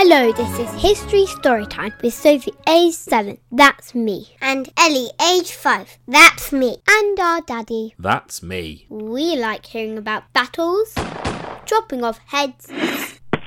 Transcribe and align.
Hello, 0.00 0.30
this 0.30 0.60
is 0.60 0.80
History 0.80 1.24
Storytime 1.24 2.00
with 2.02 2.14
Sophie, 2.14 2.54
age 2.68 2.94
7. 2.94 3.36
That's 3.50 3.96
me. 3.96 4.36
And 4.40 4.72
Ellie, 4.78 5.10
age 5.20 5.50
5. 5.50 5.98
That's 6.06 6.52
me. 6.52 6.76
And 6.88 7.18
our 7.18 7.40
daddy. 7.40 7.96
That's 7.98 8.40
me. 8.40 8.86
We 8.88 9.34
like 9.34 9.66
hearing 9.66 9.98
about 9.98 10.32
battles, 10.32 10.94
dropping 11.66 12.04
off 12.04 12.20
heads, 12.26 12.70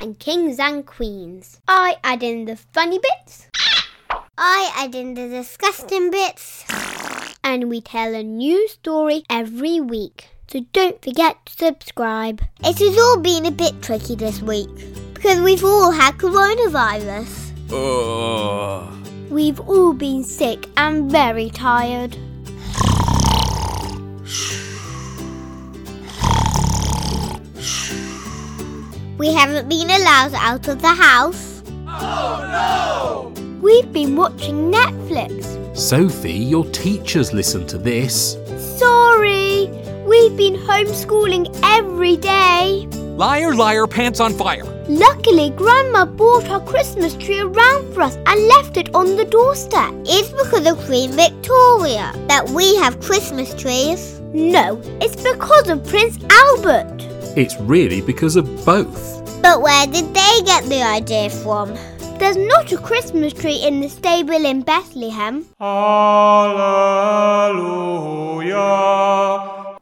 and 0.01 0.19
kings 0.19 0.59
and 0.59 0.85
queens. 0.85 1.61
I 1.69 1.95
add 2.03 2.21
in 2.21 2.43
the 2.43 2.57
funny 2.57 2.99
bits. 2.99 3.47
I 4.37 4.73
add 4.75 4.93
in 4.93 5.13
the 5.13 5.29
disgusting 5.29 6.11
bits. 6.11 6.65
And 7.45 7.69
we 7.69 7.79
tell 7.79 8.13
a 8.13 8.23
new 8.23 8.67
story 8.67 9.23
every 9.29 9.79
week. 9.79 10.27
So 10.49 10.65
don't 10.73 11.01
forget 11.01 11.45
to 11.45 11.53
subscribe. 11.53 12.41
It 12.59 12.77
has 12.79 12.97
all 12.97 13.21
been 13.21 13.45
a 13.45 13.51
bit 13.51 13.81
tricky 13.81 14.15
this 14.15 14.41
week 14.41 14.67
because 15.21 15.39
we've 15.41 15.63
all 15.63 15.91
had 15.91 16.17
coronavirus. 16.17 17.51
Ugh. 17.71 18.91
We've 19.29 19.59
all 19.59 19.93
been 19.93 20.23
sick 20.23 20.67
and 20.77 21.11
very 21.11 21.51
tired. 21.51 22.17
We 29.19 29.31
haven't 29.31 29.69
been 29.69 29.91
allowed 29.91 30.33
out 30.33 30.67
of 30.67 30.81
the 30.81 30.95
house. 30.95 31.61
Oh 31.85 33.31
no! 33.35 33.59
We've 33.61 33.93
been 33.93 34.15
watching 34.15 34.71
Netflix. 34.71 35.77
Sophie, 35.77 36.33
your 36.33 36.65
teachers 36.71 37.31
listen 37.31 37.67
to 37.67 37.77
this. 37.77 38.37
Sorry, 38.79 39.67
we've 40.07 40.35
been 40.35 40.55
homeschooling 40.55 41.45
every 41.63 42.17
day. 42.17 42.87
Liar, 43.17 43.53
liar, 43.53 43.85
pants 43.85 44.19
on 44.19 44.33
fire. 44.33 44.80
Luckily, 44.91 45.51
Grandma 45.51 46.03
brought 46.03 46.49
our 46.49 46.59
Christmas 46.59 47.13
tree 47.13 47.39
around 47.39 47.93
for 47.93 48.01
us 48.01 48.17
and 48.25 48.47
left 48.49 48.75
it 48.75 48.93
on 48.93 49.15
the 49.15 49.23
doorstep. 49.23 49.93
It's 50.03 50.27
because 50.31 50.67
of 50.69 50.77
Queen 50.85 51.11
Victoria 51.11 52.11
that 52.27 52.49
we 52.49 52.75
have 52.75 52.99
Christmas 52.99 53.53
trees. 53.53 54.19
No, 54.33 54.81
it's 54.99 55.15
because 55.15 55.69
of 55.69 55.87
Prince 55.87 56.17
Albert. 56.29 57.07
It's 57.37 57.57
really 57.61 58.01
because 58.01 58.35
of 58.35 58.65
both. 58.65 59.23
But 59.41 59.61
where 59.61 59.87
did 59.87 60.13
they 60.13 60.41
get 60.43 60.65
the 60.65 60.83
idea 60.83 61.29
from? 61.29 61.73
There's 62.19 62.35
not 62.35 62.73
a 62.73 62.77
Christmas 62.77 63.31
tree 63.31 63.63
in 63.65 63.79
the 63.79 63.87
stable 63.87 64.45
in 64.45 64.61
Bethlehem. 64.61 65.45
Hallelujah! 65.57 66.17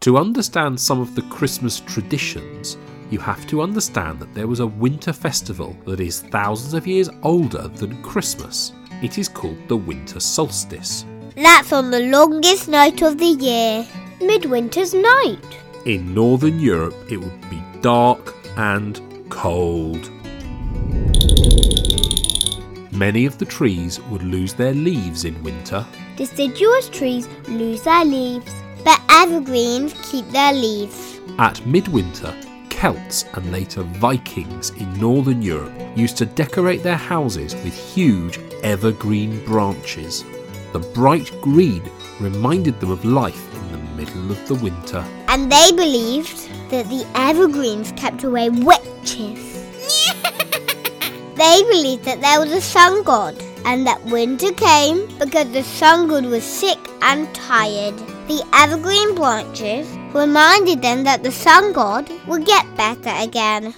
To 0.01 0.17
understand 0.19 0.79
some 0.79 1.01
of 1.01 1.15
the 1.15 1.23
Christmas 1.23 1.79
traditions, 1.79 2.77
you 3.09 3.19
have 3.19 3.47
to 3.47 3.61
understand 3.61 4.19
that 4.19 4.33
there 4.33 4.47
was 4.47 4.59
a 4.59 4.67
winter 4.67 5.13
festival 5.13 5.75
that 5.85 5.99
is 5.99 6.21
thousands 6.21 6.73
of 6.73 6.85
years 6.85 7.09
older 7.23 7.67
than 7.67 8.01
Christmas. 8.03 8.73
It 9.01 9.17
is 9.17 9.27
called 9.27 9.67
the 9.67 9.77
winter 9.77 10.19
solstice. 10.19 11.05
That's 11.35 11.73
on 11.73 11.89
the 11.89 12.01
longest 12.01 12.67
night 12.67 13.01
of 13.01 13.17
the 13.17 13.25
year. 13.25 13.85
Midwinter's 14.21 14.93
night. 14.93 15.39
In 15.85 16.13
northern 16.13 16.59
Europe, 16.59 16.95
it 17.09 17.17
would 17.17 17.49
be 17.49 17.61
dark 17.81 18.35
and 18.57 18.99
cold. 19.29 20.11
Many 22.91 23.25
of 23.25 23.37
the 23.37 23.45
trees 23.45 24.01
would 24.09 24.23
lose 24.23 24.53
their 24.53 24.73
leaves 24.73 25.23
in 25.23 25.41
winter. 25.41 25.85
Deciduous 26.17 26.89
trees 26.89 27.29
lose 27.47 27.81
their 27.83 28.03
leaves. 28.03 28.53
But 28.83 29.01
evergreens 29.09 29.93
keep 30.09 30.27
their 30.31 30.53
leaves. 30.53 31.19
At 31.37 31.65
midwinter, 31.65 32.35
Celts 32.79 33.25
and 33.33 33.51
later 33.51 33.83
Vikings 33.83 34.69
in 34.69 34.97
northern 34.97 35.41
Europe 35.41 35.73
used 35.97 36.15
to 36.15 36.25
decorate 36.25 36.81
their 36.81 36.95
houses 36.95 37.53
with 37.55 37.75
huge 37.75 38.39
evergreen 38.63 39.43
branches. 39.43 40.23
The 40.71 40.79
bright 40.79 41.29
green 41.41 41.83
reminded 42.21 42.79
them 42.79 42.91
of 42.91 43.03
life 43.03 43.53
in 43.53 43.71
the 43.73 43.77
middle 43.97 44.31
of 44.31 44.47
the 44.47 44.55
winter. 44.55 45.03
And 45.27 45.51
they 45.51 45.73
believed 45.73 46.49
that 46.69 46.87
the 46.87 47.05
evergreens 47.15 47.91
kept 47.97 48.23
away 48.23 48.49
witches. 48.49 49.43
they 51.35 51.61
believed 51.63 52.05
that 52.05 52.21
there 52.21 52.39
was 52.39 52.53
a 52.53 52.61
sun 52.61 53.03
god 53.03 53.35
and 53.65 53.85
that 53.85 54.01
winter 54.05 54.53
came 54.53 55.05
because 55.17 55.51
the 55.51 55.63
sun 55.63 56.07
god 56.07 56.25
was 56.27 56.45
sick 56.45 56.79
and 57.01 57.27
tired. 57.35 57.97
The 58.29 58.41
evergreen 58.53 59.15
branches 59.15 59.98
reminded 60.13 60.81
them 60.81 61.03
that 61.03 61.23
the 61.23 61.31
sun 61.31 61.73
god 61.73 62.09
would 62.27 62.45
get 62.45 62.65
better 62.75 63.13
again. 63.21 63.73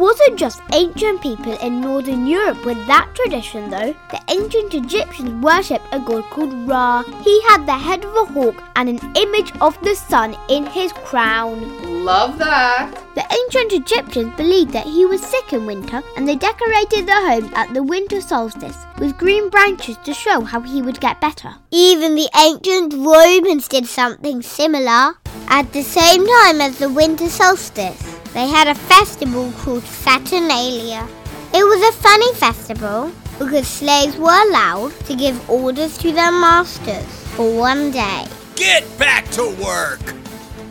It 0.00 0.04
wasn't 0.04 0.38
just 0.38 0.62
ancient 0.72 1.20
people 1.20 1.58
in 1.58 1.82
northern 1.82 2.26
Europe 2.26 2.64
with 2.64 2.86
that 2.86 3.14
tradition, 3.14 3.68
though. 3.68 3.94
The 4.10 4.22
ancient 4.28 4.72
Egyptians 4.72 5.44
worshipped 5.44 5.84
a 5.92 6.00
god 6.00 6.24
called 6.30 6.54
Ra. 6.66 7.02
He 7.22 7.42
had 7.42 7.66
the 7.66 7.76
head 7.76 8.02
of 8.06 8.16
a 8.16 8.24
hawk 8.32 8.62
and 8.76 8.88
an 8.88 9.12
image 9.14 9.52
of 9.60 9.78
the 9.82 9.94
sun 9.94 10.34
in 10.48 10.64
his 10.64 10.90
crown. 11.04 11.60
Love 12.02 12.38
that. 12.38 12.98
The 13.14 13.26
ancient 13.30 13.74
Egyptians 13.74 14.34
believed 14.38 14.72
that 14.72 14.86
he 14.86 15.04
was 15.04 15.20
sick 15.20 15.52
in 15.52 15.66
winter 15.66 16.02
and 16.16 16.26
they 16.26 16.36
decorated 16.36 17.04
their 17.04 17.28
homes 17.28 17.52
at 17.54 17.74
the 17.74 17.82
winter 17.82 18.22
solstice 18.22 18.78
with 18.98 19.18
green 19.18 19.50
branches 19.50 19.98
to 20.04 20.14
show 20.14 20.40
how 20.40 20.62
he 20.62 20.80
would 20.80 21.00
get 21.00 21.20
better. 21.20 21.54
Even 21.72 22.14
the 22.14 22.30
ancient 22.38 22.94
Romans 22.94 23.68
did 23.68 23.84
something 23.84 24.40
similar. 24.40 25.16
At 25.48 25.70
the 25.74 25.82
same 25.82 26.26
time 26.26 26.62
as 26.62 26.78
the 26.78 26.88
winter 26.88 27.28
solstice, 27.28 28.19
they 28.32 28.48
had 28.48 28.68
a 28.68 28.74
festival 28.74 29.52
called 29.58 29.82
Saturnalia. 29.84 31.06
It 31.52 31.64
was 31.64 31.82
a 31.88 31.98
funny 31.98 32.32
festival 32.34 33.12
because 33.38 33.66
slaves 33.66 34.16
were 34.16 34.48
allowed 34.48 34.92
to 35.06 35.16
give 35.16 35.50
orders 35.50 35.98
to 35.98 36.12
their 36.12 36.30
masters 36.30 37.04
for 37.34 37.58
one 37.58 37.90
day. 37.90 38.26
Get 38.54 38.84
back 38.98 39.28
to 39.30 39.54
work! 39.62 40.14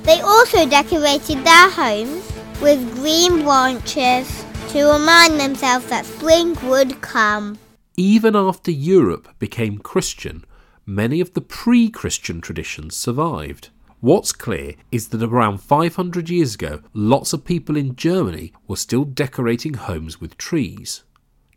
They 0.03 0.21
also 0.21 0.65
decorated 0.67 1.43
their 1.43 1.69
homes 1.69 2.23
with 2.61 2.95
green 2.95 3.43
branches 3.43 4.45
to 4.69 4.85
remind 4.85 5.39
themselves 5.39 5.85
that 5.87 6.05
spring 6.05 6.55
would 6.63 7.01
come. 7.01 7.57
Even 7.97 8.35
after 8.35 8.71
Europe 8.71 9.27
became 9.39 9.79
Christian, 9.79 10.45
many 10.85 11.19
of 11.19 11.33
the 11.33 11.41
pre 11.41 11.89
Christian 11.89 12.39
traditions 12.39 12.95
survived. 12.95 13.69
What's 14.01 14.31
clear 14.31 14.75
is 14.93 15.09
that 15.09 15.21
around 15.21 15.57
500 15.57 16.29
years 16.29 16.55
ago, 16.55 16.81
lots 16.93 17.33
of 17.33 17.43
people 17.43 17.75
in 17.75 17.97
Germany 17.97 18.53
were 18.65 18.77
still 18.77 19.03
decorating 19.03 19.73
homes 19.73 20.21
with 20.21 20.37
trees. 20.37 21.03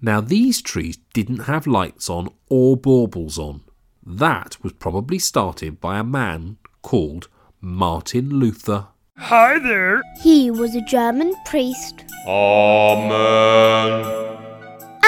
Now, 0.01 0.21
these 0.21 0.61
trees 0.61 0.99
didn't 1.15 1.45
have 1.45 1.69
lights 1.69 2.11
on 2.11 2.31
or 2.49 2.77
baubles 2.77 3.39
on. 3.39 3.61
That 4.05 4.57
was 4.61 4.73
probably 4.73 5.21
started 5.21 5.81
by 5.81 5.99
a 5.99 6.05
man 6.05 6.57
called 6.83 7.29
Martin 7.61 8.31
Luther. 8.31 8.89
Hi 9.17 9.61
there. 9.61 10.03
He 10.21 10.51
was 10.51 10.75
a 10.75 10.81
German 10.81 11.35
priest 11.47 12.05
Amen. 12.27 14.03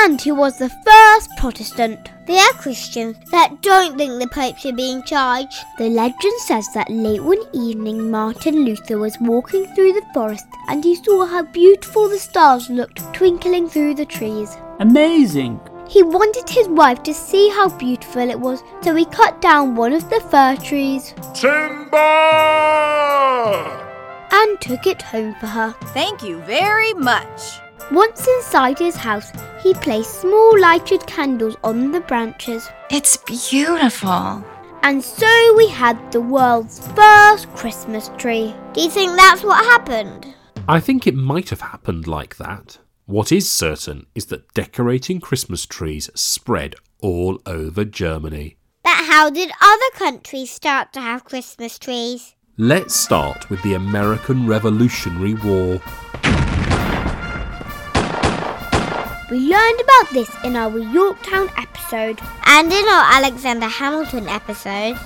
And 0.04 0.20
he 0.20 0.30
was 0.30 0.58
the 0.58 0.68
first 0.68 1.30
Protestant. 1.38 2.10
They 2.26 2.38
are 2.38 2.52
Christians 2.52 3.16
that 3.30 3.62
don't 3.62 3.96
think 3.96 4.20
the 4.20 4.28
Pope 4.28 4.58
should 4.58 4.76
be 4.76 4.90
in 4.90 5.02
charge. 5.02 5.56
The 5.78 5.88
legend 5.88 6.40
says 6.40 6.68
that 6.74 6.90
late 6.90 7.22
one 7.24 7.42
evening, 7.54 8.10
Martin 8.10 8.66
Luther 8.66 8.98
was 8.98 9.16
walking 9.18 9.64
through 9.74 9.94
the 9.94 10.04
forest 10.12 10.46
and 10.68 10.84
he 10.84 10.94
saw 10.96 11.24
how 11.24 11.44
beautiful 11.44 12.10
the 12.10 12.18
stars 12.18 12.68
looked 12.68 13.14
twinkling 13.14 13.66
through 13.66 13.94
the 13.94 14.04
trees. 14.04 14.58
Amazing. 14.80 15.58
He 15.88 16.02
wanted 16.02 16.50
his 16.50 16.68
wife 16.68 17.02
to 17.04 17.14
see 17.14 17.48
how 17.48 17.70
beautiful 17.70 18.28
it 18.28 18.38
was, 18.38 18.62
so 18.82 18.94
he 18.94 19.06
cut 19.06 19.40
down 19.40 19.74
one 19.74 19.94
of 19.94 20.10
the 20.10 20.20
fir 20.20 20.56
trees 20.56 21.14
Timber! 21.32 21.96
and 24.32 24.60
took 24.60 24.86
it 24.86 25.00
home 25.00 25.34
for 25.40 25.46
her. 25.46 25.74
Thank 25.94 26.22
you 26.22 26.40
very 26.42 26.92
much. 26.92 27.63
Once 27.90 28.26
inside 28.26 28.78
his 28.78 28.96
house, 28.96 29.30
he 29.62 29.74
placed 29.74 30.22
small 30.22 30.58
lighted 30.58 31.06
candles 31.06 31.56
on 31.62 31.92
the 31.92 32.00
branches. 32.00 32.68
It's 32.90 33.16
beautiful. 33.18 34.42
And 34.82 35.02
so 35.02 35.54
we 35.56 35.68
had 35.68 36.10
the 36.10 36.20
world's 36.20 36.78
first 36.88 37.48
Christmas 37.54 38.10
tree. 38.16 38.54
Do 38.72 38.80
you 38.82 38.90
think 38.90 39.16
that's 39.16 39.42
what 39.42 39.64
happened? 39.64 40.34
I 40.66 40.80
think 40.80 41.06
it 41.06 41.14
might 41.14 41.50
have 41.50 41.60
happened 41.60 42.06
like 42.06 42.36
that. 42.36 42.78
What 43.06 43.30
is 43.30 43.50
certain 43.50 44.06
is 44.14 44.26
that 44.26 44.52
decorating 44.54 45.20
Christmas 45.20 45.66
trees 45.66 46.08
spread 46.14 46.76
all 47.02 47.38
over 47.44 47.84
Germany. 47.84 48.56
But 48.82 49.04
how 49.04 49.28
did 49.28 49.50
other 49.60 49.90
countries 49.94 50.50
start 50.50 50.94
to 50.94 51.00
have 51.00 51.24
Christmas 51.24 51.78
trees? 51.78 52.34
Let's 52.56 52.94
start 52.94 53.50
with 53.50 53.62
the 53.62 53.74
American 53.74 54.46
Revolutionary 54.46 55.34
War. 55.34 55.80
We 59.34 59.48
learned 59.48 59.80
about 59.80 60.12
this 60.12 60.30
in 60.44 60.54
our 60.54 60.78
Yorktown 60.78 61.50
episode. 61.56 62.20
And 62.46 62.72
in 62.72 62.84
our 62.86 63.14
Alexander 63.14 63.66
Hamilton 63.66 64.28
episode, 64.28 64.96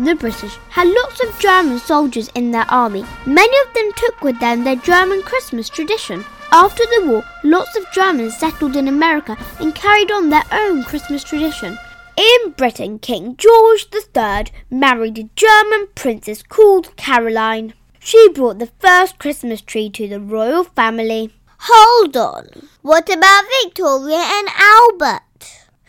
The 0.00 0.16
British 0.16 0.56
had 0.70 0.88
lots 0.88 1.22
of 1.22 1.38
German 1.38 1.78
soldiers 1.78 2.28
in 2.34 2.50
their 2.50 2.68
army. 2.68 3.04
Many 3.24 3.56
of 3.64 3.74
them 3.74 3.92
took 3.94 4.20
with 4.20 4.40
them 4.40 4.64
their 4.64 4.74
German 4.74 5.22
Christmas 5.22 5.68
tradition. 5.68 6.24
After 6.50 6.82
the 6.86 7.06
war, 7.06 7.24
lots 7.44 7.76
of 7.76 7.88
Germans 7.92 8.36
settled 8.36 8.74
in 8.74 8.88
America 8.88 9.36
and 9.60 9.72
carried 9.76 10.10
on 10.10 10.28
their 10.28 10.46
own 10.50 10.82
Christmas 10.82 11.22
tradition. 11.22 11.78
In 12.16 12.50
Britain, 12.56 12.98
King 12.98 13.36
George 13.36 13.86
III 13.94 14.46
married 14.70 15.20
a 15.20 15.30
German 15.36 15.86
princess 15.94 16.42
called 16.42 16.96
Caroline. 16.96 17.74
She 18.00 18.28
brought 18.30 18.58
the 18.58 18.72
first 18.80 19.20
Christmas 19.20 19.60
tree 19.60 19.88
to 19.90 20.08
the 20.08 20.18
royal 20.18 20.64
family. 20.64 21.32
Hold 21.60 22.16
on. 22.16 22.68
What 22.82 23.12
about 23.12 23.44
Victoria 23.62 24.18
and 24.18 24.48
Albert? 24.56 25.22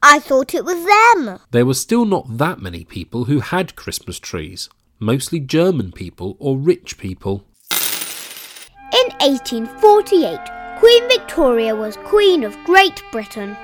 I 0.01 0.19
thought 0.19 0.53
it 0.53 0.65
was 0.65 0.85
them. 0.85 1.39
There 1.51 1.65
were 1.65 1.73
still 1.73 2.05
not 2.05 2.37
that 2.37 2.59
many 2.61 2.85
people 2.85 3.25
who 3.25 3.39
had 3.41 3.75
Christmas 3.75 4.19
trees, 4.19 4.69
mostly 4.99 5.39
German 5.39 5.91
people 5.91 6.37
or 6.39 6.57
rich 6.57 6.97
people. 6.97 7.45
In 8.91 9.07
1848, 9.19 10.39
Queen 10.79 11.07
Victoria 11.09 11.75
was 11.75 11.97
Queen 12.05 12.43
of 12.43 12.57
Great 12.63 13.03
Britain. 13.11 13.55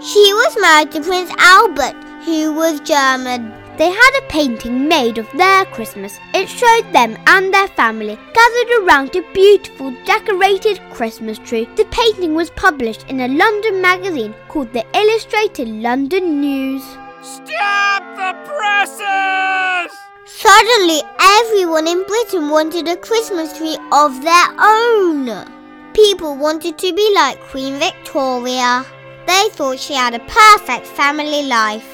She 0.00 0.32
was 0.32 0.56
married 0.60 0.92
to 0.92 1.00
Prince 1.00 1.30
Albert, 1.38 1.96
who 2.24 2.52
was 2.52 2.80
German. 2.80 3.63
They 3.76 3.90
had 3.90 4.18
a 4.18 4.26
painting 4.28 4.86
made 4.86 5.18
of 5.18 5.26
their 5.32 5.64
Christmas. 5.66 6.20
It 6.32 6.48
showed 6.48 6.92
them 6.92 7.18
and 7.26 7.52
their 7.52 7.66
family 7.66 8.16
gathered 8.32 8.70
around 8.80 9.16
a 9.16 9.32
beautiful 9.32 9.92
decorated 10.04 10.80
Christmas 10.92 11.38
tree. 11.38 11.68
The 11.74 11.84
painting 11.86 12.34
was 12.36 12.50
published 12.50 13.04
in 13.08 13.20
a 13.20 13.26
London 13.26 13.82
magazine 13.82 14.32
called 14.46 14.72
the 14.72 14.84
Illustrated 14.94 15.66
London 15.66 16.40
News. 16.40 16.84
Stop 17.22 18.02
the 18.16 18.32
presses! 18.46 19.98
Suddenly, 20.26 21.02
everyone 21.20 21.88
in 21.88 22.04
Britain 22.04 22.50
wanted 22.50 22.86
a 22.86 22.96
Christmas 22.96 23.58
tree 23.58 23.76
of 23.90 24.22
their 24.22 24.48
own. 24.58 25.50
People 25.94 26.36
wanted 26.36 26.78
to 26.78 26.92
be 26.92 27.12
like 27.14 27.40
Queen 27.48 27.78
Victoria. 27.80 28.84
They 29.26 29.48
thought 29.50 29.80
she 29.80 29.94
had 29.94 30.14
a 30.14 30.20
perfect 30.20 30.86
family 30.86 31.42
life. 31.42 31.93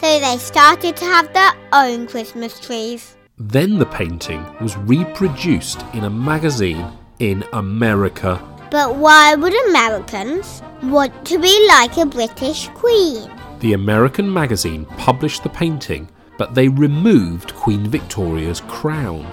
So 0.00 0.18
they 0.18 0.38
started 0.38 0.96
to 0.96 1.04
have 1.04 1.30
their 1.34 1.52
own 1.74 2.06
Christmas 2.06 2.58
trees. 2.58 3.18
Then 3.36 3.78
the 3.78 3.84
painting 3.84 4.42
was 4.58 4.74
reproduced 4.78 5.84
in 5.92 6.04
a 6.04 6.10
magazine 6.10 6.90
in 7.18 7.44
America. 7.52 8.40
But 8.70 8.96
why 8.96 9.34
would 9.34 9.52
Americans 9.68 10.62
want 10.82 11.26
to 11.26 11.38
be 11.38 11.66
like 11.68 11.98
a 11.98 12.06
British 12.06 12.68
queen? 12.68 13.30
The 13.58 13.74
American 13.74 14.32
magazine 14.32 14.86
published 14.96 15.42
the 15.42 15.50
painting, 15.50 16.08
but 16.38 16.54
they 16.54 16.68
removed 16.68 17.54
Queen 17.54 17.86
Victoria's 17.86 18.62
crown. 18.62 19.30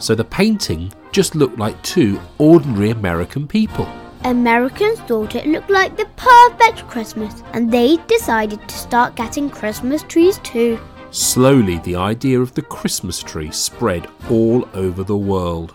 So 0.00 0.14
the 0.14 0.24
painting 0.24 0.92
just 1.12 1.34
looked 1.34 1.58
like 1.58 1.82
two 1.82 2.20
ordinary 2.36 2.90
American 2.90 3.48
people. 3.48 3.88
Americans 4.24 5.00
thought 5.00 5.34
it 5.34 5.46
looked 5.46 5.70
like 5.70 5.96
the 5.96 6.08
perfect 6.16 6.86
Christmas 6.88 7.42
and 7.52 7.70
they 7.70 7.96
decided 8.06 8.66
to 8.68 8.74
start 8.74 9.16
getting 9.16 9.48
Christmas 9.48 10.02
trees 10.02 10.38
too. 10.38 10.78
Slowly, 11.10 11.78
the 11.78 11.96
idea 11.96 12.40
of 12.40 12.54
the 12.54 12.62
Christmas 12.62 13.22
tree 13.22 13.50
spread 13.50 14.06
all 14.28 14.68
over 14.74 15.02
the 15.02 15.16
world. 15.16 15.74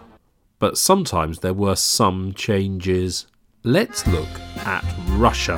But 0.60 0.78
sometimes 0.78 1.40
there 1.40 1.54
were 1.54 1.76
some 1.76 2.34
changes. 2.34 3.28
Let's 3.64 4.08
look 4.08 4.30
at 4.66 4.86
Russia. 5.10 5.56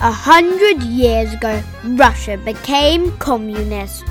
A 0.00 0.12
hundred 0.12 0.82
years 0.82 1.32
ago, 1.32 1.62
Russia 1.84 2.36
became 2.36 3.16
communist. 3.18 4.04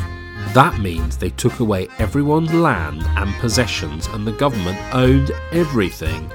That 0.54 0.80
means 0.80 1.18
they 1.18 1.30
took 1.30 1.60
away 1.60 1.88
everyone's 2.00 2.54
land 2.54 3.04
and 3.04 3.34
possessions, 3.36 4.08
and 4.08 4.26
the 4.26 4.32
government 4.34 4.78
owned 4.94 5.32
everything. 5.52 6.32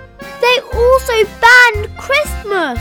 Also 0.80 1.16
banned 1.44 1.88
Christmas. 1.98 2.78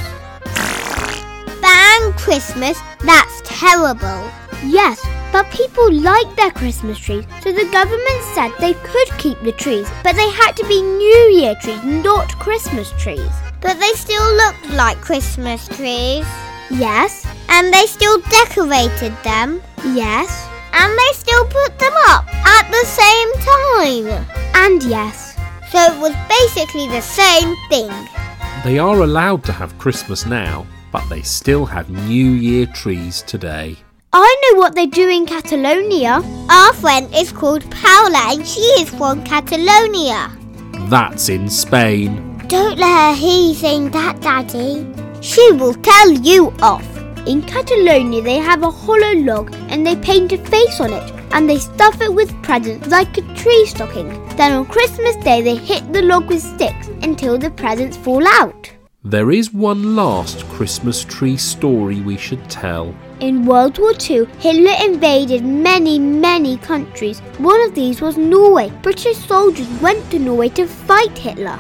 Ban 1.62 2.14
Christmas? 2.14 2.78
That's 3.06 3.42
terrible. 3.44 4.22
Yes, 4.66 5.00
but 5.32 5.50
people 5.52 5.92
like 5.94 6.34
their 6.36 6.52
Christmas 6.52 6.98
trees, 7.00 7.26
so 7.42 7.52
the 7.52 7.68
government 7.72 8.22
said 8.36 8.52
they 8.60 8.74
could 8.74 9.10
keep 9.18 9.40
the 9.42 9.52
trees, 9.54 9.90
but 10.04 10.16
they 10.16 10.30
had 10.30 10.52
to 10.58 10.66
be 10.68 10.82
New 10.82 11.22
Year 11.40 11.56
trees, 11.62 11.84
not 11.84 12.38
Christmas 12.40 12.92
trees. 12.98 13.32
But 13.62 13.80
they 13.80 13.92
still 13.94 14.24
looked 14.36 14.70
like 14.72 15.00
Christmas 15.02 15.68
trees. 15.68 16.26
Yes, 16.72 17.26
And 17.50 17.74
they 17.74 17.86
still 17.86 18.20
decorated 18.30 19.14
them. 19.24 19.62
yes, 19.86 20.48
And 20.74 20.92
they 20.98 21.12
still 21.14 21.46
put 21.46 21.78
them 21.80 21.94
up 22.08 22.26
at 22.46 22.70
the 22.70 22.86
same 22.86 23.32
time. 23.52 24.26
and 24.56 24.84
yes. 24.84 25.29
So 25.72 25.78
it 25.78 26.00
was 26.00 26.16
basically 26.28 26.88
the 26.88 27.02
same 27.02 27.56
thing. 27.70 27.90
They 28.64 28.80
are 28.80 29.02
allowed 29.02 29.44
to 29.46 29.52
have 29.52 29.78
Christmas 29.78 30.26
now, 30.26 30.66
but 30.92 31.08
they 31.10 31.22
still 31.22 31.64
have 31.66 31.92
New 31.92 32.32
Year 32.32 32.66
trees 32.66 33.22
today. 33.22 33.78
I 34.12 34.36
know 34.44 34.60
what 34.60 34.74
they 34.74 34.88
do 34.88 35.08
in 35.08 35.28
Catalonia. 35.28 36.24
Our 36.50 36.74
friend 36.74 37.14
is 37.14 37.32
called 37.32 37.70
Paula 37.70 38.34
and 38.34 38.48
she 38.48 38.62
is 38.82 38.90
from 38.90 39.24
Catalonia. 39.24 40.32
That's 40.90 41.30
in 41.30 41.48
Spain. 41.48 42.42
Don't 42.48 42.80
let 42.80 43.12
her 43.12 43.16
hear 43.16 43.50
you 43.50 43.54
saying 43.54 43.92
that, 43.92 44.20
Daddy. 44.22 44.88
She 45.22 45.52
will 45.52 45.76
tell 45.76 46.12
you 46.12 46.52
off. 46.64 46.88
In 47.28 47.44
Catalonia, 47.44 48.24
they 48.24 48.38
have 48.38 48.64
a 48.64 48.72
hollow 48.72 49.14
log 49.14 49.54
and 49.70 49.86
they 49.86 49.96
paint 49.98 50.32
a 50.32 50.40
face 50.40 50.80
on 50.80 50.94
it 50.94 51.19
and 51.32 51.50
they 51.50 51.60
stuff 51.60 52.02
it 52.02 52.14
with 52.14 52.32
presents 52.44 52.88
like 52.88 53.18
a 53.18 53.22
tree 53.36 53.66
stocking. 53.66 54.10
Then 54.36 54.54
on 54.54 54.66
Christmas 54.66 55.16
Day, 55.18 55.42
they 55.42 55.56
hit 55.56 55.92
the 55.94 56.02
log 56.02 56.28
with 56.28 56.42
sticks 56.42 56.88
until 57.02 57.38
the 57.38 57.52
presents 57.52 57.98
fall 57.98 58.28
out. 58.28 58.72
There 59.04 59.32
is 59.32 59.54
one 59.54 59.96
last 59.96 60.46
Christmas 60.50 61.06
tree 61.06 61.38
story 61.38 62.02
we 62.02 62.18
should 62.18 62.50
tell. 62.50 62.94
In 63.22 63.46
World 63.46 63.80
War 63.80 63.94
II, 63.94 64.26
Hitler 64.40 64.76
invaded 64.84 65.46
many, 65.46 65.98
many 65.98 66.58
countries. 66.58 67.22
One 67.38 67.62
of 67.62 67.74
these 67.74 68.02
was 68.02 68.18
Norway. 68.18 68.70
British 68.82 69.18
soldiers 69.18 69.70
went 69.82 70.12
to 70.12 70.20
Norway 70.20 70.50
to 70.50 70.68
fight 70.68 71.18
Hitler. 71.18 71.58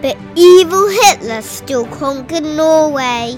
But 0.00 0.16
evil 0.36 0.88
Hitler 0.88 1.42
still 1.42 1.86
conquered 1.86 2.44
Norway. 2.44 3.36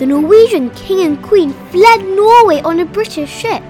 The 0.00 0.06
Norwegian 0.06 0.70
king 0.70 1.00
and 1.00 1.22
queen 1.22 1.52
fled 1.70 2.02
Norway 2.02 2.62
on 2.62 2.80
a 2.80 2.86
British 2.86 3.28
ship. 3.28 3.62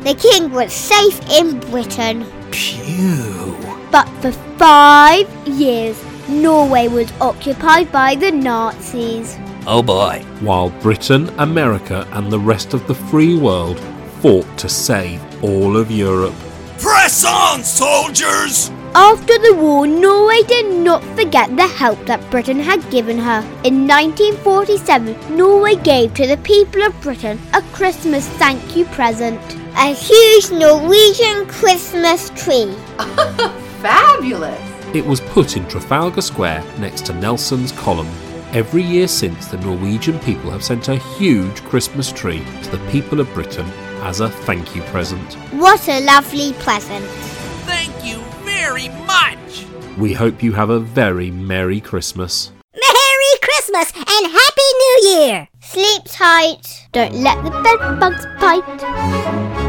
The 0.00 0.14
king 0.18 0.50
was 0.50 0.72
safe 0.72 1.20
in 1.30 1.60
Britain. 1.70 2.24
Phew. 2.50 3.54
But 3.92 4.08
for 4.22 4.32
five 4.56 5.28
years, 5.46 6.02
Norway 6.30 6.88
was 6.88 7.12
occupied 7.20 7.92
by 7.92 8.14
the 8.14 8.30
Nazis. 8.30 9.36
Oh 9.66 9.82
boy. 9.82 10.24
While 10.40 10.70
Britain, 10.80 11.28
America, 11.36 12.08
and 12.12 12.32
the 12.32 12.40
rest 12.40 12.72
of 12.72 12.86
the 12.86 12.94
free 12.94 13.36
world 13.36 13.78
fought 14.22 14.48
to 14.56 14.68
save 14.70 15.20
all 15.44 15.76
of 15.76 15.90
Europe. 15.90 16.32
Press 16.78 17.26
on, 17.26 17.62
soldiers! 17.62 18.70
After 18.94 19.38
the 19.38 19.54
war, 19.54 19.86
Norway 19.86 20.42
did 20.42 20.66
not 20.82 21.04
forget 21.16 21.54
the 21.56 21.66
help 21.66 21.98
that 22.06 22.30
Britain 22.30 22.58
had 22.58 22.90
given 22.90 23.18
her. 23.18 23.40
In 23.64 23.86
1947, 23.86 25.36
Norway 25.36 25.76
gave 25.76 26.14
to 26.14 26.26
the 26.26 26.38
people 26.38 26.82
of 26.82 27.00
Britain 27.00 27.38
a 27.52 27.62
Christmas 27.72 28.26
thank 28.38 28.76
you 28.76 28.86
present. 28.86 29.40
A 29.76 29.94
huge 29.94 30.50
Norwegian 30.50 31.46
Christmas 31.46 32.30
tree. 32.30 32.72
Fabulous! 33.80 34.60
It 34.94 35.04
was 35.04 35.20
put 35.20 35.56
in 35.56 35.68
Trafalgar 35.68 36.22
Square 36.22 36.64
next 36.78 37.04
to 37.06 37.14
Nelson's 37.14 37.72
column. 37.72 38.10
Every 38.52 38.82
year 38.82 39.06
since, 39.06 39.48
the 39.48 39.58
Norwegian 39.58 40.18
people 40.20 40.50
have 40.50 40.64
sent 40.64 40.88
a 40.88 40.96
huge 40.96 41.62
Christmas 41.64 42.10
tree 42.10 42.42
to 42.62 42.70
the 42.70 42.90
people 42.90 43.20
of 43.20 43.32
Britain 43.34 43.66
as 44.00 44.20
a 44.20 44.30
thank 44.30 44.74
you 44.74 44.80
present. 44.84 45.34
What 45.52 45.86
a 45.88 46.00
lovely 46.04 46.54
present. 46.54 47.04
Thank 48.68 48.84
you 48.84 48.90
very 48.90 49.06
much! 49.06 49.64
We 49.96 50.12
hope 50.12 50.42
you 50.42 50.52
have 50.52 50.68
a 50.70 50.78
very 50.78 51.30
Merry 51.30 51.80
Christmas. 51.80 52.52
Merry 52.74 53.38
Christmas 53.40 53.92
and 53.94 54.32
Happy 54.32 54.70
New 54.78 55.10
Year! 55.10 55.48
Sleep 55.60 56.02
tight. 56.04 56.86
Don't 56.92 57.14
let 57.14 57.42
the 57.44 57.50
bed 57.50 57.98
bugs 57.98 58.26
bite. 58.38 59.67